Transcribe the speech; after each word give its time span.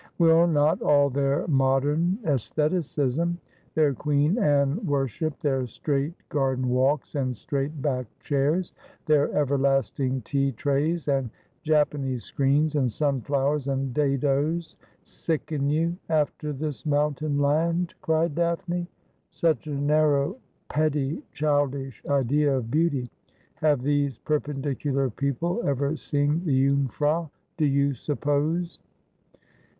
'Will 0.17 0.47
not 0.47 0.81
all 0.81 1.11
their 1.11 1.47
modern 1.47 2.17
gestheticism— 2.23 3.37
their 3.75 3.93
Queen 3.93 4.39
Anne 4.39 4.83
worship; 4.83 5.39
their 5.41 5.67
straight 5.67 6.15
garden 6.29 6.69
walks, 6.69 7.13
and 7.13 7.37
straight 7.37 7.83
backed 7.83 8.19
chairs; 8.19 8.73
their 9.05 9.31
everlasting 9.37 10.23
tea 10.23 10.53
trays, 10.53 11.07
and 11.07 11.29
Japanese 11.61 12.23
screens, 12.23 12.73
and 12.73 12.91
sunflowers, 12.91 13.67
and 13.67 13.93
dadoes— 13.93 14.75
sicken 15.03 15.69
you 15.69 15.95
after 16.09 16.51
this 16.51 16.83
mountain 16.83 17.37
land?' 17.37 17.93
cried 18.01 18.33
Daphne.' 18.33 18.87
Such 19.29 19.67
a 19.67 19.79
narrow, 19.79 20.35
petty, 20.67 21.21
childish 21.31 22.01
idea 22.09 22.57
of 22.57 22.71
beauty! 22.71 23.07
Have 23.57 23.83
these 23.83 24.17
perpendicular 24.17 25.11
people 25.11 25.61
ever 25.63 25.95
seen 25.95 26.43
the 26.43 26.67
Jungfrau, 26.67 27.29
do 27.57 27.67
you 27.67 27.93
suppose 27.93 28.79